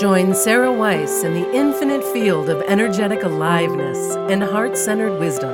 [0.00, 5.50] Join Sarah Weiss in the infinite field of energetic aliveness and heart centered wisdom.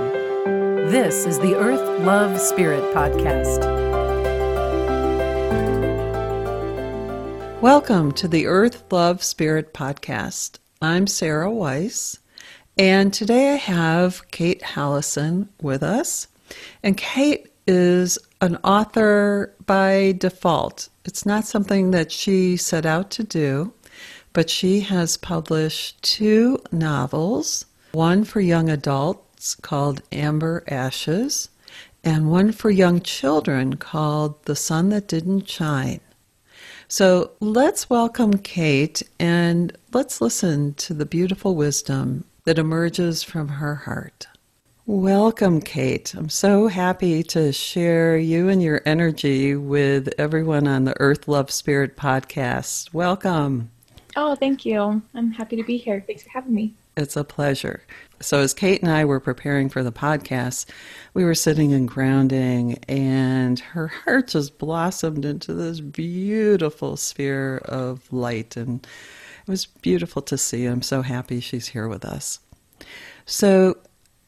[0.88, 3.64] This is the Earth Love Spirit Podcast.
[7.61, 10.61] Welcome to the Earth Love Spirit Podcast.
[10.81, 12.21] I'm Sarah Weiss,
[12.79, 16.29] and today I have Kate Hallison with us.
[16.85, 20.89] And Kate is an author by default.
[21.05, 23.73] It's not something that she set out to do,
[24.37, 31.49] but she has published two novels one for young adults called Amber Ashes,
[32.05, 36.00] and one for young children called The Sun That Didn't Shine.
[36.86, 43.75] So let's welcome Kate and let's listen to the beautiful wisdom that emerges from her
[43.75, 44.27] heart.
[44.84, 46.12] Welcome, Kate.
[46.14, 51.50] I'm so happy to share you and your energy with everyone on the Earth Love
[51.50, 52.92] Spirit podcast.
[52.92, 53.70] Welcome.
[54.16, 55.02] Oh, thank you.
[55.14, 56.02] I'm happy to be here.
[56.06, 56.75] Thanks for having me.
[56.97, 57.83] It's a pleasure.
[58.20, 60.64] So, as Kate and I were preparing for the podcast,
[61.12, 68.11] we were sitting and grounding, and her heart just blossomed into this beautiful sphere of
[68.11, 68.56] light.
[68.56, 68.86] And
[69.47, 70.64] it was beautiful to see.
[70.64, 72.41] I'm so happy she's here with us.
[73.27, 73.77] So,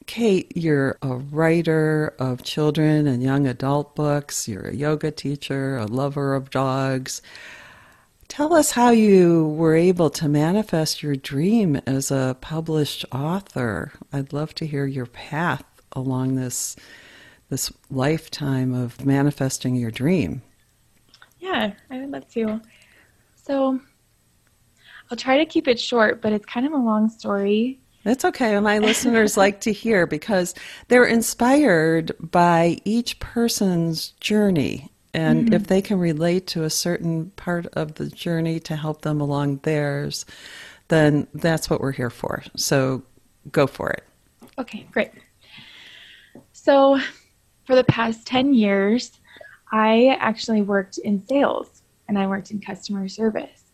[0.05, 5.86] Kate, you're a writer of children and young adult books, you're a yoga teacher, a
[5.86, 7.23] lover of dogs.
[8.29, 13.93] Tell us how you were able to manifest your dream as a published author.
[14.12, 16.77] I'd love to hear your path along this
[17.48, 20.43] this lifetime of manifesting your dream.
[21.39, 22.61] Yeah, I would love to.
[23.35, 23.81] So
[25.11, 27.81] I'll try to keep it short, but it's kind of a long story.
[28.05, 28.55] That's okay.
[28.55, 30.55] And my listeners like to hear because
[30.89, 35.55] they're inspired by each person's journey and mm-hmm.
[35.55, 39.59] if they can relate to a certain part of the journey to help them along
[39.59, 40.27] theirs,
[40.89, 42.42] then that's what we're here for.
[42.56, 43.03] So
[43.51, 44.05] go for it.
[44.59, 45.12] Okay, great.
[46.53, 46.98] So
[47.64, 49.13] for the past 10 years,
[49.70, 53.64] I actually worked in sales and I worked in customer service.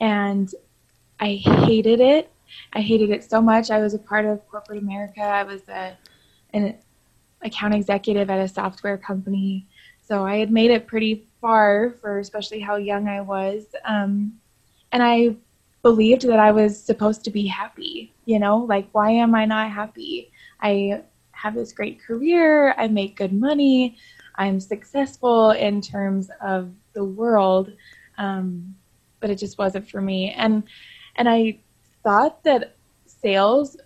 [0.00, 0.52] And
[1.20, 2.30] I hated it.
[2.72, 3.70] I hated it so much.
[3.70, 5.22] I was a part of corporate America.
[5.22, 5.96] I was a,
[6.52, 6.76] an
[7.42, 9.66] account executive at a software company.
[10.06, 13.64] So I had made it pretty far for especially how young I was.
[13.84, 14.34] Um,
[14.92, 15.36] and I
[15.82, 19.70] believed that I was supposed to be happy, you know, like, why am I not
[19.70, 20.30] happy?
[20.60, 23.98] I have this great career, I make good money,
[24.36, 27.72] I'm successful in terms of the world,
[28.18, 28.74] um,
[29.20, 30.30] but it just wasn't for me.
[30.30, 30.62] And
[31.16, 31.58] and I
[32.02, 32.76] thought that
[33.06, 33.76] sales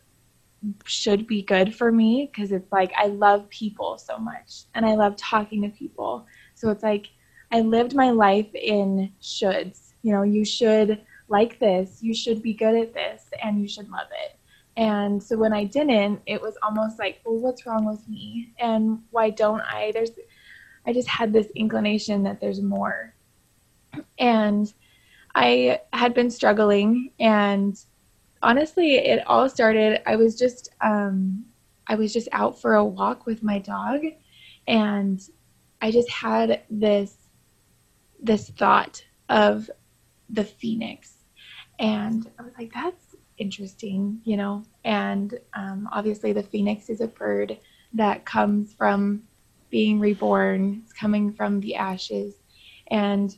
[0.84, 4.94] should be good for me because it's like I love people so much and I
[4.94, 6.26] love talking to people.
[6.54, 7.08] So it's like
[7.52, 9.92] I lived my life in shoulds.
[10.02, 13.88] You know, you should like this, you should be good at this, and you should
[13.90, 14.38] love it.
[14.76, 18.54] And so when I didn't, it was almost like, well, what's wrong with me?
[18.58, 19.90] And why don't I?
[19.92, 20.10] There's,
[20.86, 23.14] I just had this inclination that there's more.
[24.18, 24.72] And
[25.34, 27.76] I had been struggling and
[28.42, 30.00] honestly, it all started.
[30.08, 31.44] I was just um,
[31.86, 34.02] I was just out for a walk with my dog,
[34.66, 35.20] and
[35.80, 37.16] I just had this
[38.20, 39.70] this thought of
[40.30, 41.24] the phoenix,
[41.78, 44.64] and I was like, "That's interesting," you know.
[44.84, 47.58] And um, obviously, the phoenix is a bird
[47.94, 49.22] that comes from
[49.70, 50.82] being reborn.
[50.84, 52.34] It's coming from the ashes,
[52.90, 53.36] and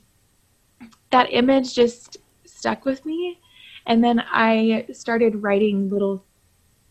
[1.11, 3.41] that image just stuck with me
[3.87, 6.25] and then I started writing little,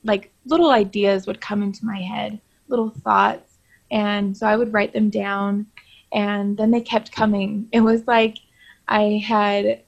[0.03, 3.57] like little ideas would come into my head, little thoughts.
[3.91, 5.67] And so I would write them down
[6.11, 7.67] and then they kept coming.
[7.71, 8.37] It was like
[8.87, 9.83] I had,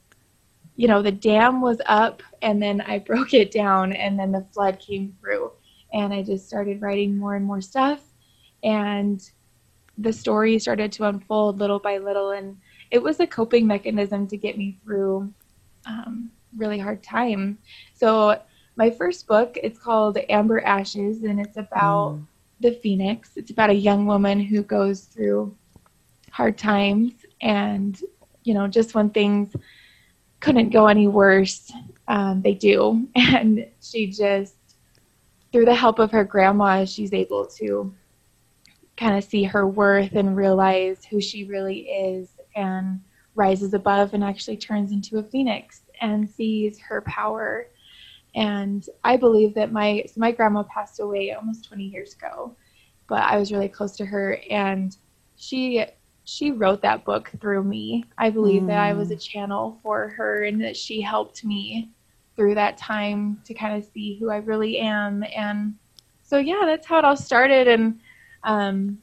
[0.75, 4.45] you know, the dam was up and then I broke it down and then the
[4.53, 5.51] flood came through.
[5.93, 8.01] And I just started writing more and more stuff.
[8.63, 9.21] And
[9.97, 12.31] the story started to unfold little by little.
[12.31, 12.57] And
[12.91, 15.33] it was a coping mechanism to get me through
[15.85, 17.57] um, really hard time.
[17.93, 18.39] So
[18.75, 22.25] my first book, it's called Amber Ashes, and it's about mm.
[22.59, 23.31] the phoenix.
[23.35, 25.55] It's about a young woman who goes through
[26.31, 27.99] hard times, and
[28.43, 29.53] you know, just when things
[30.39, 31.71] couldn't go any worse,
[32.07, 34.55] um, they do, and she just,
[35.51, 37.93] through the help of her grandma, she's able to
[38.97, 43.01] kind of see her worth and realize who she really is, and
[43.35, 47.67] rises above and actually turns into a phoenix and sees her power.
[48.35, 52.55] And I believe that my so my grandma passed away almost 20 years ago,
[53.07, 54.95] but I was really close to her, and
[55.35, 55.85] she
[56.23, 58.05] she wrote that book through me.
[58.17, 58.67] I believe mm.
[58.67, 61.89] that I was a channel for her and that she helped me
[62.35, 65.23] through that time to kind of see who I really am.
[65.35, 65.75] And
[66.23, 67.67] so, yeah, that's how it all started.
[67.67, 67.99] And
[68.43, 68.97] um,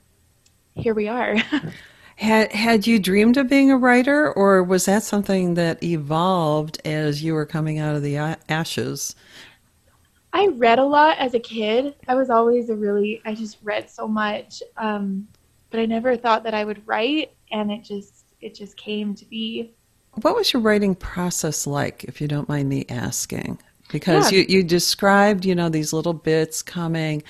[0.74, 1.36] here we are.
[2.18, 7.22] had had you dreamed of being a writer, or was that something that evolved as
[7.22, 8.16] you were coming out of the
[8.48, 9.14] ashes?
[10.32, 11.94] I read a lot as a kid.
[12.08, 15.28] I was always a really I just read so much, um,
[15.70, 19.24] but I never thought that I would write, and it just it just came to
[19.24, 19.72] be.
[20.22, 23.60] What was your writing process like, if you don't mind me asking?
[23.92, 24.40] Because yeah.
[24.40, 27.22] you, you described, you know, these little bits coming,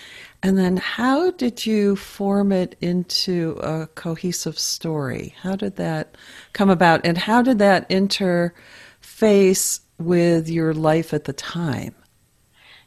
[0.43, 5.35] and then how did you form it into a cohesive story?
[5.43, 6.17] How did that
[6.52, 7.05] come about?
[7.05, 11.94] And how did that interface with your life at the time?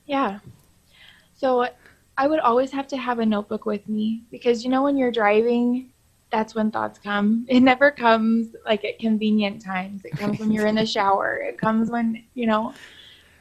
[0.05, 0.39] Yeah.
[1.35, 1.67] So
[2.17, 5.11] I would always have to have a notebook with me because, you know, when you're
[5.11, 5.91] driving,
[6.31, 7.45] that's when thoughts come.
[7.49, 10.05] It never comes like at convenient times.
[10.05, 11.35] It comes when you're in the shower.
[11.35, 12.73] It comes when, you know,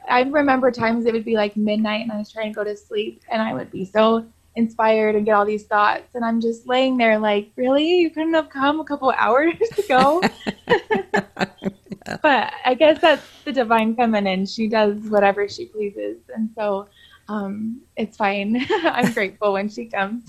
[0.09, 2.75] I remember times it would be like midnight and I was trying to go to
[2.75, 4.25] sleep and I would be so
[4.55, 7.99] inspired and get all these thoughts and I'm just laying there like, really?
[7.99, 10.21] You couldn't have come a couple hours ago?
[12.21, 14.45] but I guess that's the divine feminine.
[14.45, 16.17] She does whatever she pleases.
[16.35, 16.87] And so
[17.27, 18.65] um, it's fine.
[18.69, 20.25] I'm grateful when she comes.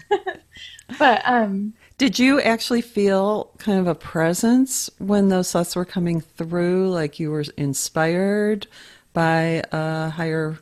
[0.98, 6.20] but um, did you actually feel kind of a presence when those thoughts were coming
[6.20, 8.66] through, like you were inspired
[9.12, 10.58] by a higher,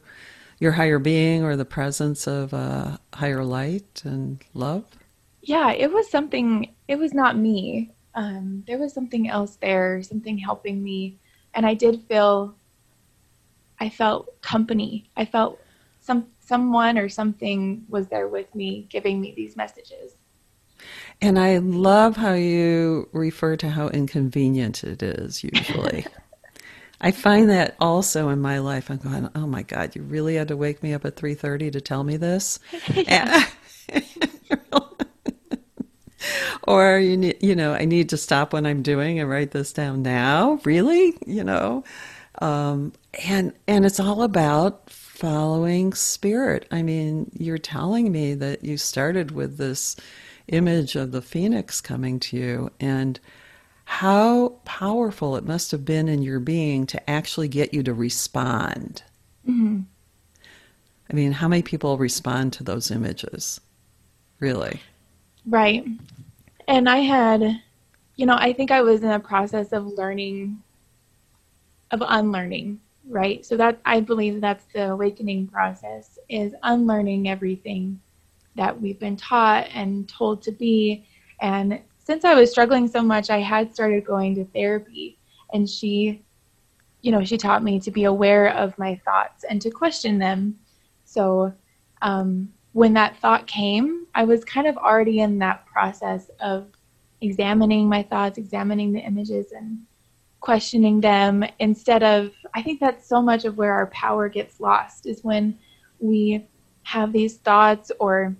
[0.58, 4.84] your higher being, or the presence of a higher light and love?
[5.42, 6.74] Yeah, it was something.
[6.88, 7.90] It was not me.
[8.14, 11.18] Um, there was something else there, something helping me,
[11.54, 12.54] and I did feel.
[13.78, 15.10] I felt company.
[15.16, 15.58] I felt
[16.00, 20.16] some someone or something was there with me, giving me these messages.
[21.20, 26.06] And I love how you refer to how inconvenient it is usually.
[27.00, 28.90] I find that also in my life.
[28.90, 31.80] I'm going, oh my God, you really had to wake me up at 3.30 to
[31.80, 32.58] tell me this?
[36.64, 39.72] or you need, you know, I need to stop what I'm doing and write this
[39.72, 40.60] down now.
[40.64, 41.16] Really?
[41.26, 41.84] You know?
[42.40, 42.92] Um,
[43.26, 46.66] and, and it's all about following spirit.
[46.70, 49.96] I mean, you're telling me that you started with this
[50.48, 53.18] image of the phoenix coming to you and–
[53.90, 59.02] how powerful it must have been in your being to actually get you to respond.
[59.46, 59.80] Mm-hmm.
[61.10, 63.60] I mean, how many people respond to those images?
[64.38, 64.80] Really?
[65.44, 65.84] Right.
[66.68, 67.60] And I had,
[68.14, 70.62] you know, I think I was in a process of learning,
[71.90, 73.44] of unlearning, right?
[73.44, 78.00] So that I believe that's the awakening process is unlearning everything
[78.54, 81.04] that we've been taught and told to be
[81.40, 85.16] and since I was struggling so much, I had started going to therapy,
[85.52, 86.24] and she,
[87.02, 90.58] you know, she taught me to be aware of my thoughts and to question them.
[91.04, 91.52] So
[92.02, 96.66] um, when that thought came, I was kind of already in that process of
[97.20, 99.78] examining my thoughts, examining the images, and
[100.40, 105.06] questioning them instead of I think that's so much of where our power gets lost
[105.06, 105.56] is when
[106.00, 106.44] we
[106.82, 108.34] have these thoughts or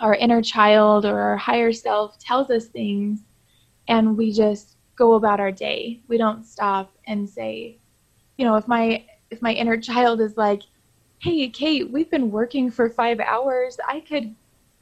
[0.00, 3.20] our inner child or our higher self tells us things
[3.88, 6.00] and we just go about our day.
[6.08, 7.78] We don't stop and say,
[8.38, 10.62] you know, if my if my inner child is like,
[11.20, 13.78] "Hey, Kate, we've been working for 5 hours.
[13.86, 14.34] I could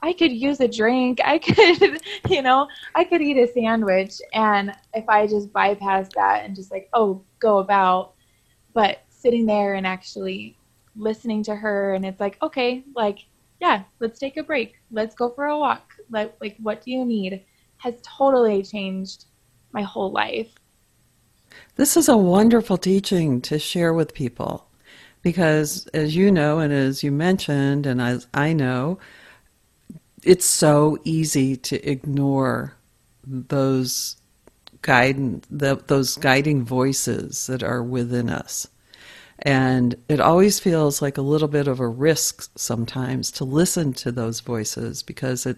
[0.02, 1.20] I could use a drink.
[1.24, 6.44] I could, you know, I could eat a sandwich." And if I just bypass that
[6.44, 8.14] and just like, "Oh, go about,"
[8.74, 10.56] but sitting there and actually
[10.96, 13.20] listening to her and it's like, "Okay, like
[13.62, 14.74] yeah, let's take a break.
[14.90, 15.92] Let's go for a walk.
[16.10, 17.44] Like, like what do you need?
[17.76, 19.26] Has totally changed
[19.70, 20.48] my whole life.
[21.76, 24.66] This is a wonderful teaching to share with people
[25.22, 28.98] because, as you know, and as you mentioned, and as I know,
[30.24, 32.76] it's so easy to ignore
[33.24, 34.16] those
[34.80, 38.66] guiding the, those guiding voices that are within us.
[39.42, 44.12] And it always feels like a little bit of a risk sometimes to listen to
[44.12, 45.56] those voices because it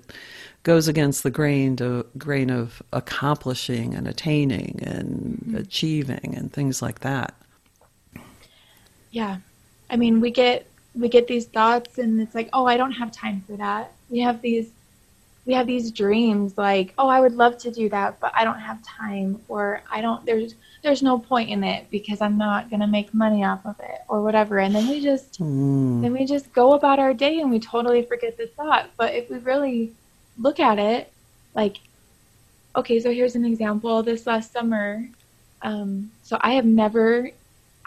[0.63, 5.57] goes against the grain to, grain of accomplishing and attaining and mm-hmm.
[5.57, 7.35] achieving and things like that.
[9.11, 9.39] Yeah.
[9.91, 13.13] I mean, we get we get these thoughts and it's like, "Oh, I don't have
[13.13, 14.71] time for that." We have these
[15.45, 18.59] we have these dreams like, "Oh, I would love to do that, but I don't
[18.59, 22.81] have time," or "I don't there's there's no point in it because I'm not going
[22.81, 24.59] to make money off of it or whatever.
[24.59, 26.03] And then we just mm.
[26.03, 28.91] then we just go about our day and we totally forget the thought.
[28.97, 29.93] But if we really
[30.39, 31.11] look at it,
[31.55, 31.79] like
[32.77, 34.03] okay, so here's an example.
[34.03, 35.05] This last summer,
[35.63, 37.31] um, so I have never,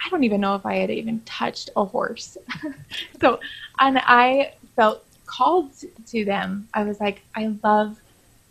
[0.03, 2.37] I don't even know if I had even touched a horse.
[3.21, 3.39] so,
[3.79, 5.71] and I felt called
[6.07, 6.67] to them.
[6.73, 7.99] I was like, I love,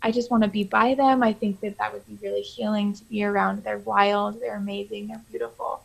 [0.01, 1.23] I just want to be by them.
[1.23, 3.63] I think that that would be really healing to be around.
[3.63, 5.81] They're wild, they're amazing, they're beautiful.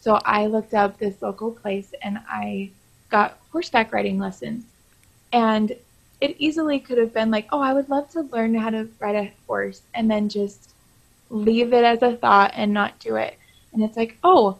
[0.00, 2.70] So I looked up this local place and I
[3.10, 4.64] got horseback riding lessons.
[5.32, 5.72] And
[6.20, 9.16] it easily could have been like, oh, I would love to learn how to ride
[9.16, 10.72] a horse and then just
[11.28, 13.38] leave it as a thought and not do it.
[13.72, 14.58] And it's like, oh,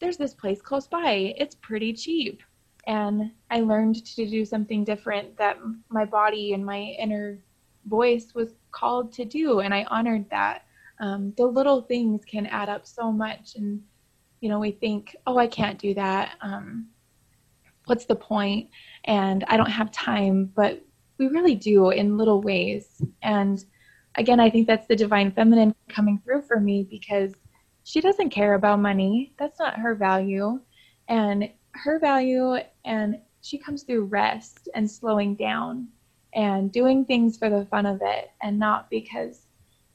[0.00, 1.34] there's this place close by.
[1.38, 2.42] It's pretty cheap.
[2.86, 5.58] And I learned to do something different that
[5.88, 7.38] my body and my inner
[7.88, 9.60] voice was called to do.
[9.60, 10.64] And I honored that.
[11.00, 13.54] Um, the little things can add up so much.
[13.56, 13.82] And,
[14.40, 16.36] you know, we think, oh, I can't do that.
[16.40, 16.88] Um,
[17.86, 18.68] what's the point?
[19.04, 20.50] And I don't have time.
[20.54, 20.84] But
[21.18, 23.02] we really do in little ways.
[23.22, 23.64] And
[24.16, 27.32] again, I think that's the divine feminine coming through for me because
[27.84, 29.32] she doesn't care about money.
[29.38, 30.60] That's not her value.
[31.08, 35.88] And her value, and she comes through rest and slowing down
[36.34, 39.46] and doing things for the fun of it and not because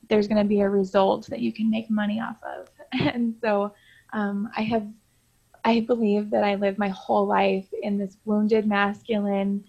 [0.09, 2.69] there's going to be a result that you can make money off of.
[3.13, 3.73] And so
[4.13, 4.87] um, I have,
[5.65, 9.63] I believe that I lived my whole life in this wounded masculine,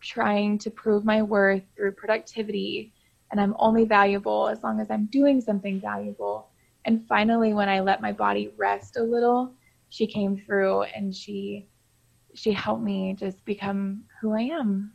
[0.00, 2.94] trying to prove my worth through productivity
[3.34, 6.50] and I'm only valuable as long as I'm doing something valuable.
[6.84, 9.52] And finally, when I let my body rest a little,
[9.88, 11.66] she came through and she
[12.34, 14.92] she helped me just become who I am.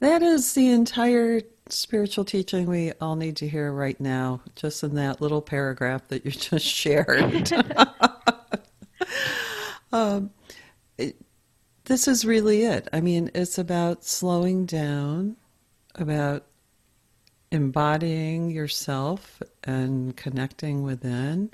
[0.00, 4.94] That is the entire spiritual teaching we all need to hear right now, just in
[4.94, 7.52] that little paragraph that you just shared.
[9.92, 10.30] um,
[10.96, 11.16] it,
[11.84, 12.88] this is really it.
[12.92, 15.36] I mean, it's about slowing down,
[15.94, 16.46] about
[17.50, 21.50] embodying yourself and connecting within.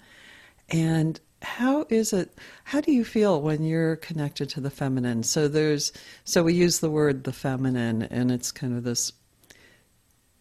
[0.68, 5.46] And how is it how do you feel when you're connected to the feminine so
[5.46, 5.92] there's
[6.24, 9.12] so we use the word the feminine and it's kind of this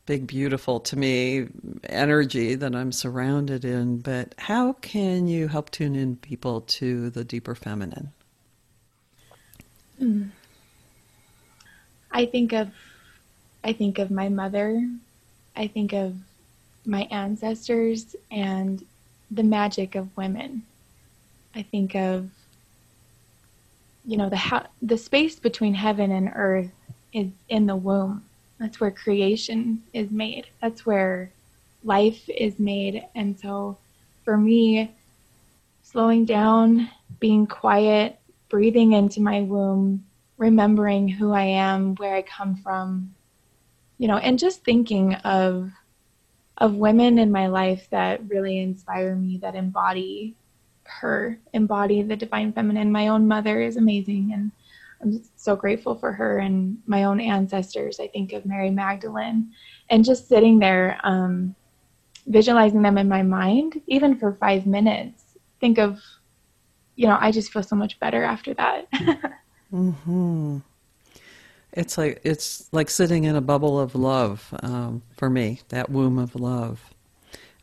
[0.06, 1.48] big beautiful to me
[1.90, 7.24] energy that i'm surrounded in but how can you help tune in people to the
[7.24, 8.12] deeper feminine
[10.02, 10.30] mm.
[12.12, 12.70] i think of
[13.64, 14.82] i think of my mother
[15.56, 16.16] I think of
[16.86, 18.84] my ancestors and
[19.30, 20.64] the magic of women.
[21.56, 22.30] I think of
[24.06, 26.72] you know the ha- the space between heaven and earth
[27.14, 28.24] is in the womb.
[28.60, 30.48] That's where creation is made.
[30.62, 31.32] That's where
[31.84, 33.06] life is made.
[33.16, 33.78] And so
[34.24, 34.92] for me
[35.84, 38.20] slowing down, being quiet,
[38.50, 40.06] breathing into my womb,
[40.38, 43.14] remembering who I am, where I come from,
[43.98, 45.72] you know, and just thinking of
[46.58, 50.36] of women in my life that really inspire me, that embody
[50.86, 52.92] her, embody the divine feminine.
[52.92, 54.52] My own mother is amazing, and
[55.02, 58.00] I'm so grateful for her and my own ancestors.
[58.00, 59.52] I think of Mary Magdalene,
[59.90, 61.56] and just sitting there, um,
[62.28, 65.24] visualizing them in my mind, even for five minutes.
[65.60, 66.02] Think of,
[66.96, 68.88] you know, I just feel so much better after that.
[69.70, 70.60] hmm
[71.74, 75.62] it's like it's like sitting in a bubble of love um, for me.
[75.70, 76.93] That womb of love.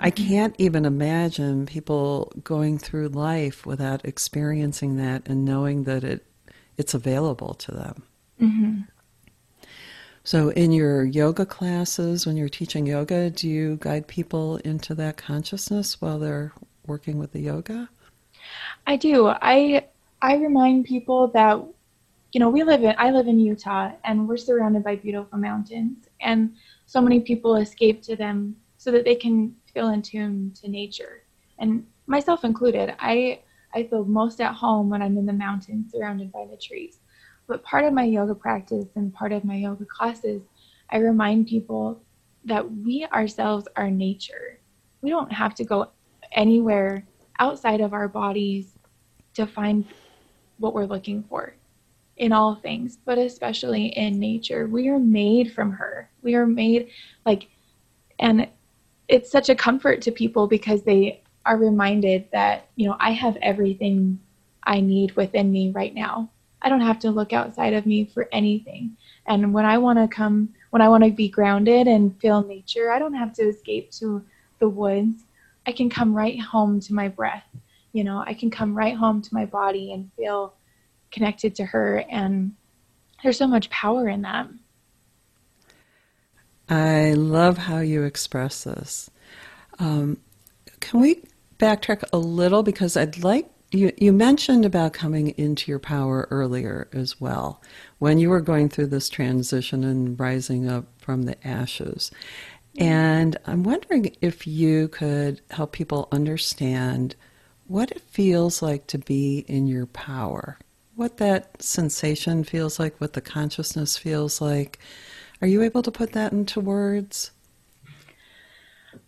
[0.01, 0.29] I mm-hmm.
[0.29, 6.27] can't even imagine people going through life without experiencing that and knowing that it
[6.77, 8.03] it's available to them.
[8.41, 8.81] Mm-hmm.
[10.25, 15.17] So, in your yoga classes, when you're teaching yoga, do you guide people into that
[15.17, 16.53] consciousness while they're
[16.87, 17.89] working with the yoga?
[18.87, 19.29] I do.
[19.29, 19.87] I
[20.23, 21.63] I remind people that
[22.33, 26.09] you know, we live in, I live in Utah and we're surrounded by beautiful mountains.
[26.21, 26.55] And
[26.87, 31.23] so many people escape to them so that they can feel in tune to nature.
[31.59, 33.41] And myself included, I,
[33.75, 36.99] I feel most at home when I'm in the mountains surrounded by the trees.
[37.47, 40.43] But part of my yoga practice and part of my yoga classes,
[40.91, 42.01] I remind people
[42.45, 44.59] that we ourselves are nature.
[45.03, 45.91] We don't have to go
[46.33, 47.07] anywhere
[47.39, 48.79] outside of our bodies
[49.35, 49.85] to find
[50.59, 51.55] what we're looking for
[52.17, 54.67] in all things, but especially in nature.
[54.67, 56.11] We are made from her.
[56.23, 56.91] We are made
[57.25, 57.49] like,
[58.19, 58.49] and
[59.11, 63.37] it's such a comfort to people because they are reminded that, you know, I have
[63.43, 64.21] everything
[64.63, 66.31] I need within me right now.
[66.63, 68.97] I don't have to look outside of me for anything.
[69.27, 72.93] And when I want to come, when I want to be grounded and feel nature,
[72.93, 74.25] I don't have to escape to
[74.61, 75.25] the woods.
[75.67, 77.45] I can come right home to my breath.
[77.93, 80.55] You know, I can come right home to my body and feel
[81.11, 82.55] connected to her and
[83.23, 84.49] there's so much power in that
[86.71, 89.11] I love how you express this.
[89.79, 90.19] Um,
[90.81, 91.23] can we
[91.59, 96.89] backtrack a little because I'd like you, you mentioned about coming into your power earlier
[96.93, 97.63] as well
[97.99, 102.11] when you were going through this transition and rising up from the ashes.
[102.79, 107.15] And I'm wondering if you could help people understand
[107.67, 110.59] what it feels like to be in your power,
[110.97, 114.81] what that sensation feels like, what the consciousness feels like.
[115.41, 117.31] Are you able to put that into words?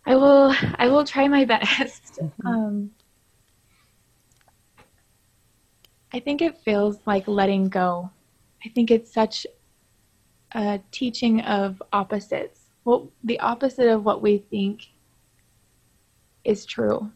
[0.05, 0.53] I will.
[0.75, 2.19] I will try my best.
[2.21, 2.47] Mm-hmm.
[2.47, 2.91] Um,
[6.11, 8.09] I think it feels like letting go.
[8.65, 9.45] I think it's such
[10.51, 12.61] a teaching of opposites.
[12.85, 14.89] Well, the opposite of what we think
[16.43, 17.11] is true,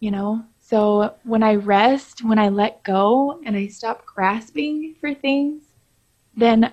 [0.00, 0.44] you know?
[0.58, 5.62] So when I rest, when I let go and I stop grasping for things,
[6.36, 6.72] then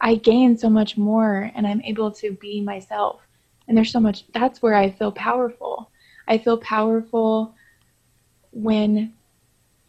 [0.00, 3.20] I gain so much more and I'm able to be myself.
[3.68, 5.90] And there's so much, that's where I feel powerful.
[6.26, 7.54] I feel powerful
[8.52, 9.12] when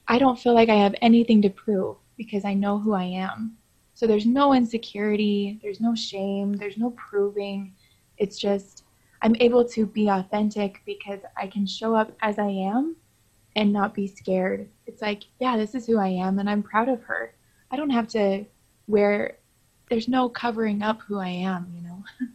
[0.07, 3.57] I don't feel like I have anything to prove because I know who I am.
[3.93, 7.73] So there's no insecurity, there's no shame, there's no proving.
[8.17, 8.83] It's just
[9.21, 12.95] I'm able to be authentic because I can show up as I am
[13.55, 14.67] and not be scared.
[14.87, 17.33] It's like, yeah, this is who I am and I'm proud of her.
[17.69, 18.45] I don't have to
[18.87, 19.37] wear
[19.91, 22.03] there's no covering up who I am, you know.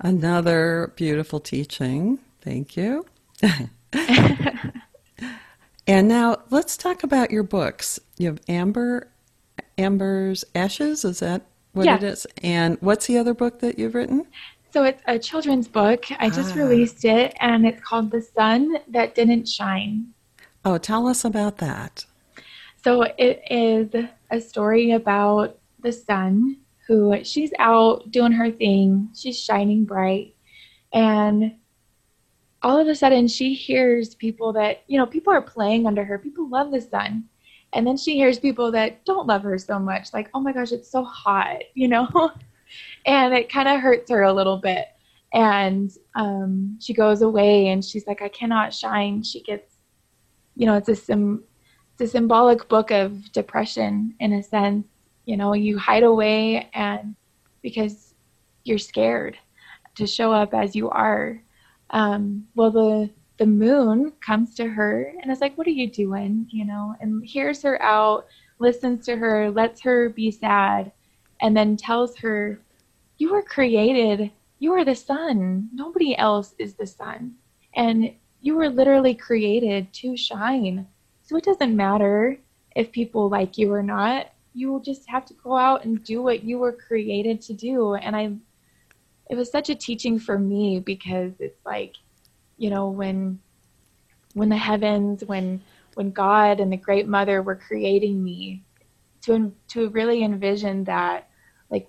[0.00, 2.20] Another beautiful teaching.
[2.40, 3.04] Thank you.
[5.88, 7.98] And now let's talk about your books.
[8.18, 9.08] You have Amber,
[9.78, 11.02] Amber's Ashes.
[11.02, 11.96] Is that what yeah.
[11.96, 12.26] it is?
[12.42, 14.26] And what's the other book that you've written?
[14.70, 16.04] So it's a children's book.
[16.18, 16.58] I just ah.
[16.58, 20.08] released it, and it's called The Sun That Didn't Shine.
[20.62, 22.04] Oh, tell us about that.
[22.84, 23.88] So it is
[24.30, 29.10] a story about the sun who she's out doing her thing.
[29.14, 30.34] She's shining bright,
[30.92, 31.54] and
[32.62, 36.18] all of a sudden she hears people that, you know, people are playing under her.
[36.18, 37.24] People love the sun.
[37.72, 40.72] And then she hears people that don't love her so much, like, oh my gosh,
[40.72, 42.32] it's so hot, you know?
[43.06, 44.86] and it kind of hurts her a little bit.
[45.34, 49.22] And um, she goes away and she's like, I cannot shine.
[49.22, 49.76] She gets,
[50.56, 51.44] you know, it's a, sim-
[51.92, 54.86] it's a symbolic book of depression in a sense.
[55.28, 57.14] You know, you hide away and
[57.60, 58.14] because
[58.64, 59.36] you're scared
[59.96, 61.42] to show up as you are.
[61.90, 66.46] Um, well the the moon comes to her and is like what are you doing?
[66.48, 68.26] You know and hears her out
[68.58, 70.92] listens to her lets her be sad
[71.42, 72.58] and then tells her
[73.18, 74.30] you were created.
[74.60, 75.68] You are the sun.
[75.74, 77.34] Nobody else is the sun.
[77.74, 80.86] And you were literally created to shine.
[81.22, 82.38] So it doesn't matter
[82.74, 86.42] if people like you or not you just have to go out and do what
[86.42, 88.32] you were created to do and i
[89.28, 91.94] it was such a teaching for me because it's like,
[92.56, 93.40] you know, when
[94.34, 95.60] when the heavens, when
[95.94, 98.64] when God and the Great Mother were creating me,
[99.22, 101.28] to to really envision that,
[101.70, 101.88] like,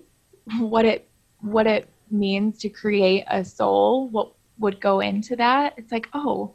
[0.58, 1.08] what it
[1.40, 5.74] what it means to create a soul, what would go into that.
[5.78, 6.54] It's like, oh,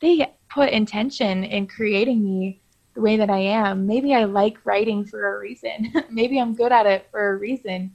[0.00, 2.60] they put intention in creating me
[2.96, 3.86] the way that I am.
[3.86, 5.92] Maybe I like writing for a reason.
[6.10, 7.92] Maybe I'm good at it for a reason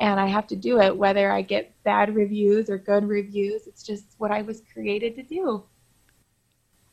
[0.00, 3.66] and I have to do it whether I get bad reviews or good reviews.
[3.66, 5.64] It's just what I was created to do.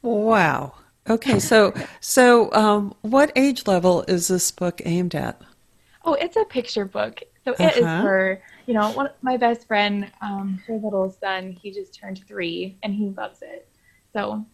[0.02, 0.74] Wow.
[1.08, 5.40] Okay, so so um, what age level is this book aimed at?
[6.04, 7.22] Oh, it's a picture book.
[7.44, 7.80] So it uh-huh.
[7.80, 11.52] is for you know one my best friend, um, her little son.
[11.52, 13.68] He just turned three, and he loves it.
[14.14, 14.46] So.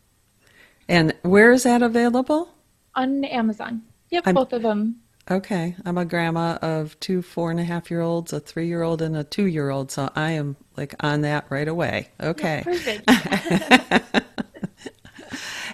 [0.90, 2.50] And where is that available?
[2.96, 3.84] On Amazon.
[4.10, 4.98] Yep, I'm, both of them.
[5.30, 5.76] Okay.
[5.86, 9.02] I'm a grandma of two four and a half year olds, a three year old,
[9.02, 9.92] and a two year old.
[9.92, 12.10] So I am like on that right away.
[12.22, 12.64] Okay.
[12.66, 14.24] Yeah, perfect.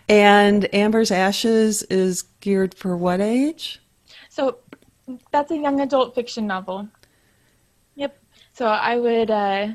[0.10, 3.82] and Amber's Ashes is geared for what age?
[4.30, 4.60] So
[5.32, 6.88] that's a young adult fiction novel.
[7.96, 8.20] Yep.
[8.54, 9.70] So I would, uh,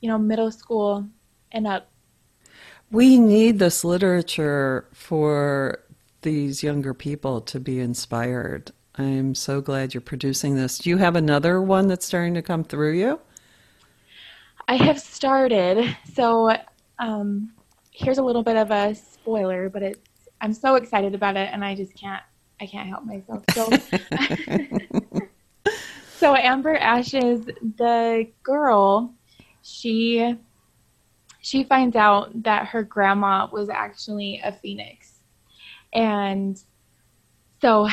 [0.00, 1.06] you know, middle school
[1.52, 1.88] and up.
[2.90, 5.80] We need this literature for
[6.22, 8.72] these younger people to be inspired.
[8.96, 10.78] I'm so glad you're producing this.
[10.78, 13.20] Do you have another one that's starting to come through you?
[14.66, 15.96] I have started.
[16.14, 16.56] So
[16.98, 17.52] um,
[17.92, 20.00] here's a little bit of a spoiler, but it's
[20.40, 22.22] I'm so excited about it, and I just can't
[22.60, 23.44] I can't help myself.
[23.52, 23.70] So,
[26.16, 29.14] so Amber Ashes, the girl,
[29.62, 30.36] she
[31.40, 34.97] she finds out that her grandma was actually a phoenix,
[35.92, 36.62] and
[37.60, 37.88] so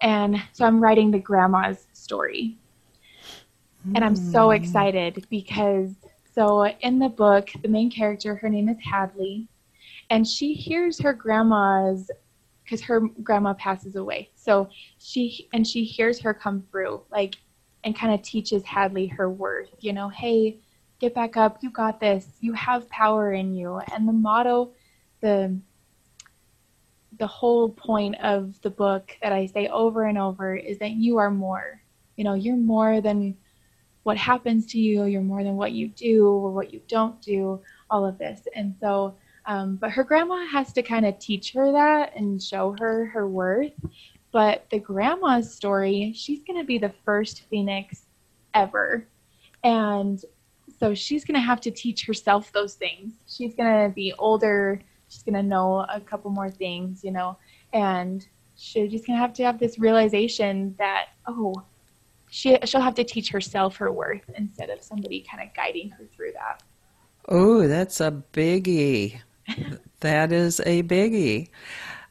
[0.00, 2.56] and so I'm writing the grandma's story.
[3.86, 3.96] Mm.
[3.96, 5.90] And I'm so excited because
[6.34, 9.48] so in the book, the main character, her name is Hadley,
[10.10, 12.10] and she hears her grandma's
[12.64, 14.30] because her grandma passes away.
[14.34, 17.36] So she and she hears her come through, like,
[17.84, 19.70] and kind of teaches Hadley her worth.
[19.80, 20.58] You know, hey,
[21.00, 21.58] get back up.
[21.62, 22.26] You got this.
[22.40, 23.80] You have power in you.
[23.92, 24.72] And the motto,
[25.20, 25.58] the
[27.18, 31.18] the whole point of the book that I say over and over is that you
[31.18, 31.82] are more.
[32.16, 33.36] You know, you're more than
[34.02, 35.04] what happens to you.
[35.04, 37.60] You're more than what you do or what you don't do.
[37.90, 39.14] All of this, and so
[39.48, 43.26] um, but her grandma has to kind of teach her that and show her her
[43.26, 43.72] worth.
[44.30, 48.02] But the grandma's story, she's going to be the first phoenix
[48.52, 49.08] ever.
[49.64, 50.22] And
[50.78, 53.14] so she's going to have to teach herself those things.
[53.26, 54.82] She's going to be older.
[55.08, 57.36] She's going to know a couple more things, you know,
[57.72, 61.54] and she's just going to have to have this realization that, oh,
[62.30, 66.04] she, she'll have to teach herself her worth instead of somebody kind of guiding her
[66.14, 66.62] through that.
[67.28, 69.20] Oh, that's a biggie
[70.00, 71.48] that is a biggie.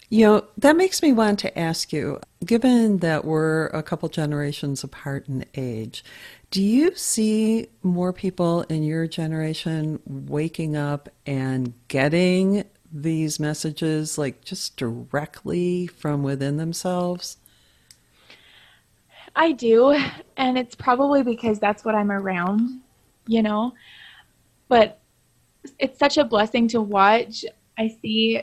[0.10, 4.84] You know, that makes me want to ask you given that we're a couple generations
[4.84, 6.04] apart in age,
[6.50, 14.44] do you see more people in your generation waking up and getting these messages like
[14.44, 17.38] just directly from within themselves?
[19.36, 19.96] I do,
[20.38, 22.82] and it's probably because that's what I'm around,
[23.28, 23.74] you know.
[24.68, 25.00] But
[25.80, 27.46] it's such a blessing to watch.
[27.78, 28.42] I see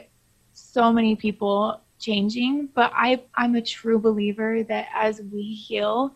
[0.52, 6.14] so many people changing, but I I'm a true believer that as we heal,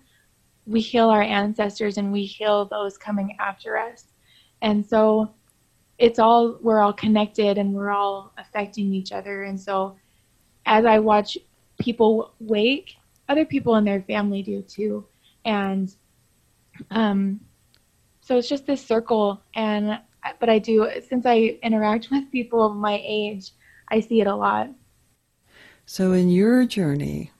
[0.66, 4.04] we heal our ancestors and we heal those coming after us.
[4.62, 5.34] And so
[5.98, 9.44] it's all we're all connected and we're all affecting each other.
[9.44, 9.96] And so
[10.66, 11.36] as I watch
[11.80, 12.94] people wake,
[13.28, 15.04] other people in their family do too.
[15.44, 15.94] And
[16.90, 17.40] um
[18.20, 19.98] so it's just this circle and
[20.40, 23.52] but I do, since I interact with people of my age,
[23.88, 24.70] I see it a lot.
[25.86, 27.30] So, in your journey,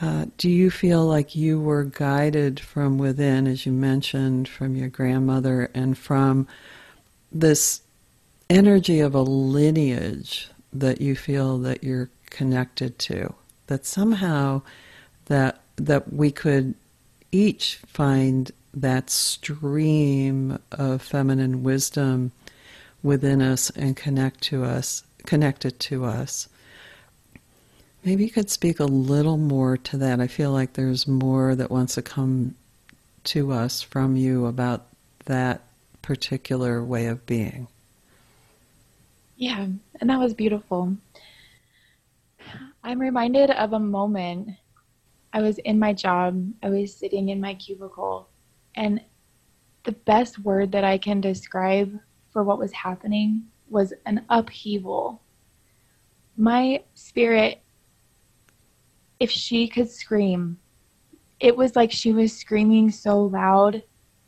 [0.00, 4.88] uh, do you feel like you were guided from within, as you mentioned, from your
[4.88, 6.46] grandmother and from
[7.32, 7.82] this
[8.48, 13.34] energy of a lineage that you feel that you're connected to?
[13.66, 14.62] That somehow
[15.26, 16.74] that that we could
[17.32, 22.32] each find that stream of feminine wisdom
[23.02, 26.48] within us and connect to us, connected to us.
[28.04, 30.20] Maybe you could speak a little more to that.
[30.20, 32.54] I feel like there's more that wants to come
[33.24, 34.86] to us from you about
[35.26, 35.62] that
[36.02, 37.68] particular way of being.
[39.36, 39.66] Yeah,
[40.00, 40.96] and that was beautiful.
[42.82, 44.50] I'm reminded of a moment.
[45.32, 48.28] I was in my job, I was sitting in my cubicle,
[48.74, 49.00] and
[49.84, 51.98] the best word that I can describe
[52.32, 55.22] for what was happening was an upheaval.
[56.36, 57.60] My spirit,
[59.20, 60.58] if she could scream,
[61.38, 63.82] it was like she was screaming so loud.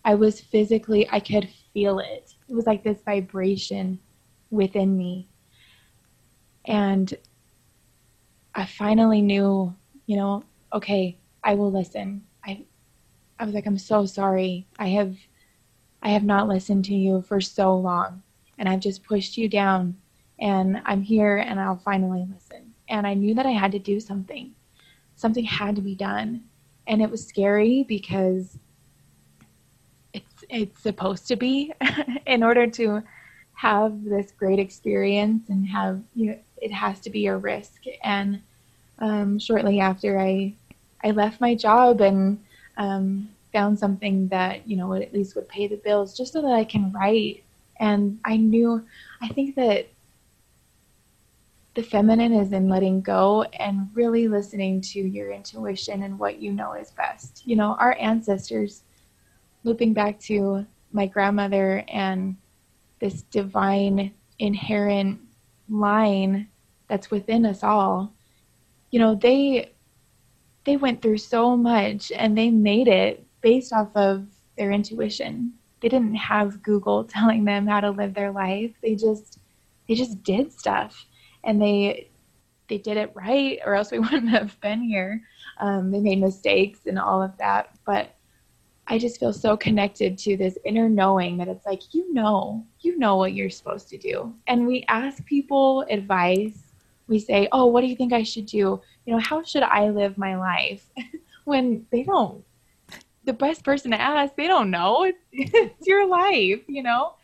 [0.05, 2.35] I was physically, I could feel it.
[2.49, 3.99] It was like this vibration
[4.51, 5.29] within me.
[6.65, 7.13] And
[8.55, 9.75] I finally knew,
[10.07, 12.25] you know, okay, I will listen.
[12.45, 12.65] I
[13.39, 14.67] I was like, I'm so sorry.
[14.79, 15.17] I have
[16.03, 18.23] I have not listened to you for so long
[18.59, 19.97] and I've just pushed you down
[20.39, 22.75] and I'm here and I'll finally listen.
[22.89, 24.55] And I knew that I had to do something.
[25.15, 26.45] Something had to be done.
[26.87, 28.59] And it was scary because
[30.53, 31.73] it's supposed to be
[32.27, 33.03] in order to
[33.55, 38.41] have this great experience and have you know, it has to be a risk and
[38.99, 40.55] um, shortly after I
[41.05, 42.39] I left my job and
[42.77, 46.53] um, found something that you know at least would pay the bills just so that
[46.53, 47.43] I can write.
[47.81, 48.85] And I knew,
[49.21, 49.89] I think that
[51.75, 56.53] the feminine is in letting go and really listening to your intuition and what you
[56.53, 57.43] know is best.
[57.47, 58.83] You know, our ancestors,
[59.65, 62.37] looping back to my grandmother and
[63.01, 65.21] this divine inherent
[65.69, 66.49] line
[66.89, 68.13] that's within us all,
[68.91, 69.73] you know, they
[70.65, 75.53] they went through so much and they made it based off of their intuition.
[75.81, 78.73] They didn't have Google telling them how to live their life.
[78.83, 79.39] They just
[79.89, 81.07] they just did stuff
[81.45, 82.11] and they
[82.69, 85.23] they did it right or else we wouldn't have been here.
[85.59, 88.15] Um, they made mistakes and all of that, but
[88.93, 92.99] I just feel so connected to this inner knowing that it's like you know, you
[92.99, 94.35] know what you're supposed to do.
[94.47, 96.59] And we ask people advice.
[97.09, 99.89] We say, "Oh, what do you think I should do?" you know, how should I
[99.89, 100.89] live my life?
[101.45, 102.45] when they don't
[103.25, 104.35] the best person to ask.
[104.37, 105.05] They don't know.
[105.05, 107.15] It's, it's your life, you know?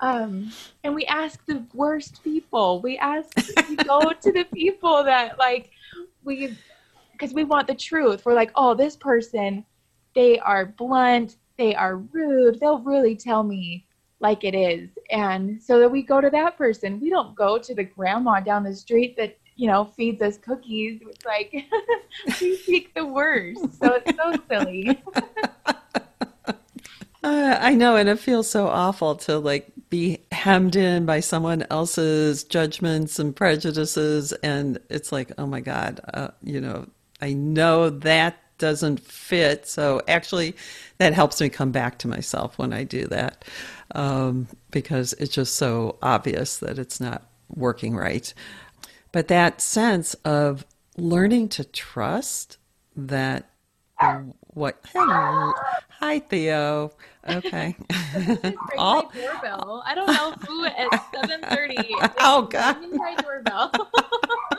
[0.00, 0.52] Um,
[0.84, 2.80] and we ask the worst people.
[2.80, 3.28] We ask,
[3.68, 5.70] we go to the people that like
[6.22, 6.56] we,
[7.12, 8.24] because we want the truth.
[8.24, 9.64] We're like, oh, this person,
[10.14, 12.60] they are blunt, they are rude.
[12.60, 13.86] They'll really tell me
[14.20, 14.88] like it is.
[15.10, 17.00] And so that we go to that person.
[17.00, 21.00] We don't go to the grandma down the street that, you know, feeds us cookies.
[21.02, 21.52] It's like
[22.40, 23.60] we seek the worst.
[23.78, 25.02] So it's so silly.
[27.20, 31.66] Uh, I know, and it feels so awful to like be hemmed in by someone
[31.68, 36.86] else's judgments and prejudices, and it's like, oh my God, uh, you know,
[37.20, 39.66] I know that doesn't fit.
[39.66, 40.54] So actually,
[40.98, 43.44] that helps me come back to myself when I do that,
[43.94, 48.32] um, because it's just so obvious that it's not working right.
[49.12, 50.66] But that sense of
[50.96, 52.58] learning to trust
[52.96, 53.48] that
[54.54, 54.78] what?
[54.92, 55.52] Hello.
[56.00, 56.92] Hi, Theo.
[57.28, 57.76] Okay.
[58.78, 59.10] All...
[59.14, 59.82] my doorbell.
[59.86, 61.76] I don't know who at seven thirty.
[62.20, 62.76] Oh God.
[62.92, 63.72] My doorbell.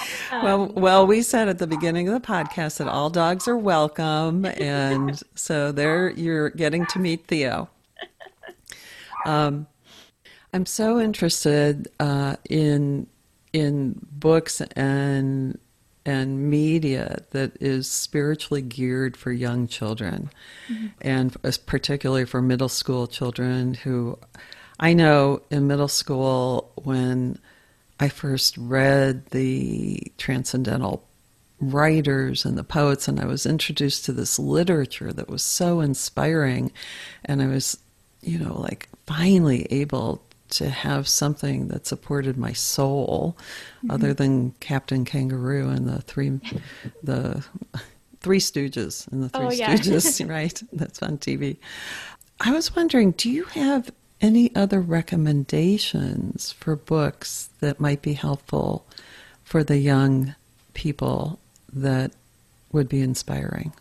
[0.32, 4.44] well, well, we said at the beginning of the podcast that all dogs are welcome,
[4.44, 7.68] and so there you're getting to meet Theo.
[9.24, 9.66] Um,
[10.52, 13.06] I'm so interested uh, in
[13.52, 15.58] in books and
[16.04, 20.30] and media that is spiritually geared for young children,
[20.68, 20.88] mm-hmm.
[21.00, 24.18] and particularly for middle school children who
[24.80, 27.38] I know in middle school when
[28.02, 31.06] I first read the transcendental
[31.60, 36.72] writers and the poets, and I was introduced to this literature that was so inspiring,
[37.24, 37.78] and I was,
[38.20, 43.92] you know, like finally able to have something that supported my soul mm-hmm.
[43.92, 46.40] other than Captain Kangaroo and the three
[47.04, 47.44] the
[48.18, 49.76] Three Stooges and the Three oh, yeah.
[49.76, 50.60] Stooges, right?
[50.72, 51.56] That's on TV.
[52.40, 58.86] I was wondering, do you have any other recommendations for books that might be helpful
[59.42, 60.34] for the young
[60.72, 61.38] people
[61.72, 62.12] that
[62.70, 63.72] would be inspiring?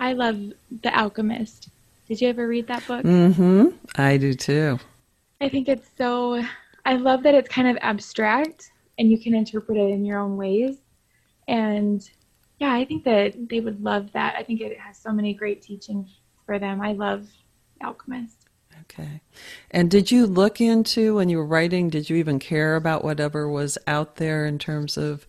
[0.00, 1.68] I love The Alchemist.
[2.08, 3.04] Did you ever read that book?
[3.04, 3.68] Mm-hmm.
[3.96, 4.80] I do too.
[5.40, 6.42] I think it's so,
[6.84, 10.36] I love that it's kind of abstract and you can interpret it in your own
[10.36, 10.78] ways.
[11.46, 12.08] And
[12.58, 14.36] yeah, I think that they would love that.
[14.36, 16.08] I think it has so many great teachings
[16.46, 16.80] for them.
[16.80, 17.26] I love
[17.82, 18.36] Alchemist.
[18.82, 19.20] Okay.
[19.70, 23.48] And did you look into when you were writing, did you even care about whatever
[23.48, 25.26] was out there in terms of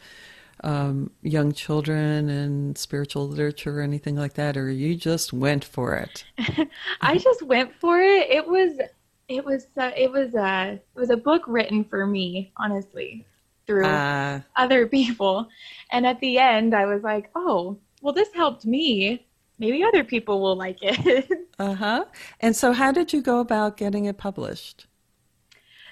[0.64, 5.96] um, young children and spiritual literature or anything like that, or you just went for
[5.96, 6.26] it?
[7.02, 8.30] I just went for it.
[8.30, 8.80] It was
[9.28, 13.26] it was uh, it was a uh, it was a book written for me, honestly,
[13.68, 15.48] through uh, other people.
[15.92, 19.26] And at the end, I was like, "Oh, well, this helped me.
[19.64, 22.06] Maybe other people will like it." uh huh.
[22.40, 24.88] And so, how did you go about getting it published?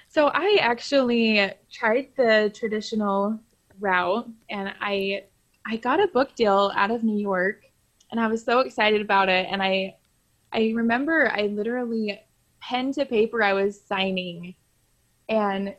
[0.08, 3.40] So I actually tried the traditional
[3.80, 5.24] route, and I
[5.64, 7.64] I got a book deal out of New York,
[8.10, 9.46] and I was so excited about it.
[9.50, 9.96] And I
[10.52, 12.20] I remember I literally
[12.60, 14.54] pen to paper I was signing.
[15.28, 15.74] And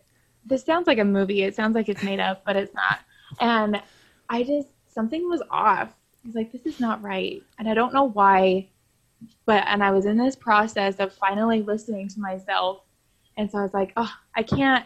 [0.45, 1.43] this sounds like a movie.
[1.43, 2.99] It sounds like it's made up, but it's not.
[3.39, 3.82] And
[4.29, 5.93] I just, something was off.
[6.25, 7.43] Was like, this is not right.
[7.59, 8.69] And I don't know why.
[9.45, 12.81] But, and I was in this process of finally listening to myself.
[13.38, 14.86] And so I was like, oh, I can't,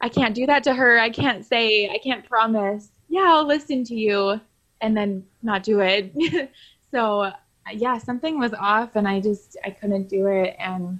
[0.00, 0.98] I can't do that to her.
[0.98, 4.40] I can't say, I can't promise, yeah, I'll listen to you
[4.80, 6.12] and then not do it.
[6.90, 7.30] so
[7.72, 10.98] yeah, something was off and I just I couldn't do it and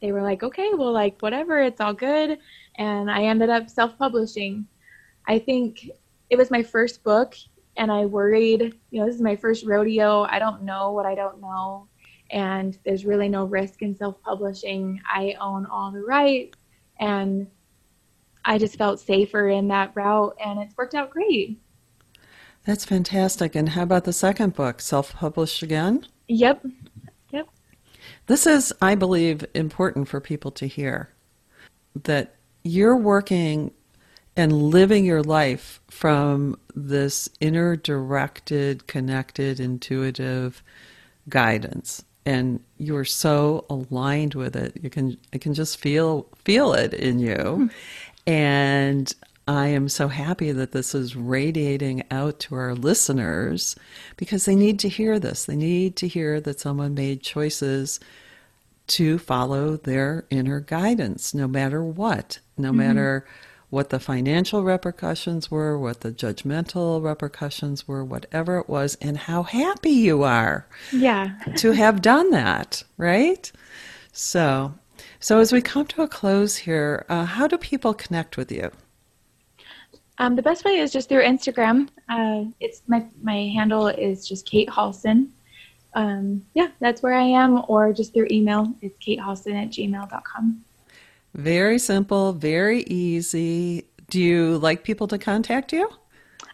[0.00, 2.38] they were like, "Okay, well like whatever, it's all good."
[2.76, 4.66] And I ended up self-publishing.
[5.26, 5.90] I think
[6.30, 7.34] it was my first book
[7.78, 10.22] and I worried, you know, this is my first rodeo.
[10.24, 11.88] I don't know what I don't know
[12.30, 15.00] and there's really no risk in self-publishing.
[15.10, 16.58] I own all the rights
[17.00, 17.46] and
[18.44, 21.58] I just felt safer in that route and it's worked out great.
[22.64, 23.54] That's fantastic.
[23.54, 26.06] And how about the second book, self published again?
[26.28, 26.66] Yep.
[27.30, 27.48] Yep.
[28.26, 31.14] This is, I believe, important for people to hear
[32.04, 33.72] that you're working
[34.38, 40.62] and living your life from this inner directed, connected, intuitive
[41.28, 46.94] guidance and you're so aligned with it you can i can just feel feel it
[46.94, 47.70] in you mm.
[48.26, 49.14] and
[49.46, 53.76] I am so happy that this is radiating out to our listeners
[54.18, 55.46] because they need to hear this.
[55.46, 57.98] They need to hear that someone made choices
[58.88, 62.78] to follow their inner guidance no matter what, no mm-hmm.
[62.78, 63.26] matter
[63.70, 69.42] what the financial repercussions were, what the judgmental repercussions were, whatever it was, and how
[69.42, 71.32] happy you are Yeah.
[71.56, 73.50] to have done that, right?
[74.12, 74.72] So,
[75.20, 78.70] so as we come to a close here, uh, how do people connect with you?
[80.18, 81.88] Um, the best way is just through Instagram.
[82.08, 85.28] Uh, it's my my handle is just Kate Halson.
[85.94, 88.72] Um, yeah, that's where I am, or just through email.
[88.82, 90.64] It's katehalson at gmail.com.
[91.34, 93.86] Very simple, very easy.
[94.10, 95.88] Do you like people to contact you?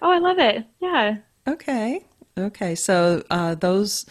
[0.03, 0.67] Oh, I love it.
[0.81, 1.17] Yeah.
[1.47, 2.05] Okay.
[2.37, 2.75] Okay.
[2.75, 4.07] So uh, those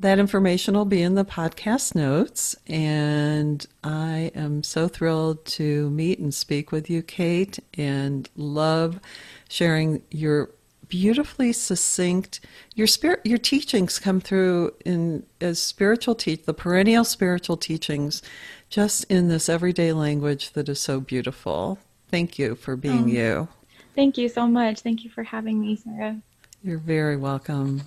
[0.00, 6.20] that information will be in the podcast notes, and I am so thrilled to meet
[6.20, 9.00] and speak with you, Kate, and love
[9.48, 10.50] sharing your
[10.88, 12.40] beautifully succinct
[12.74, 18.22] your spirit your teachings come through in as spiritual teach the perennial spiritual teachings
[18.70, 21.78] just in this everyday language that is so beautiful
[22.08, 23.06] thank you for being Oh.
[23.06, 23.48] you
[23.96, 24.78] Thank you so much.
[24.82, 26.20] Thank you for having me, Sarah.
[26.62, 27.82] you're very welcome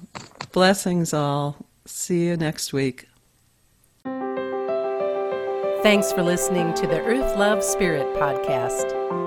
[0.51, 3.07] blessings all see you next week
[5.83, 8.85] Thanks for listening to the Earth Love Spirit podcast.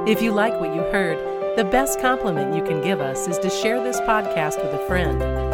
[0.09, 1.19] If you like what you heard,
[1.57, 5.54] the best compliment you can give us is to share this podcast with a friend.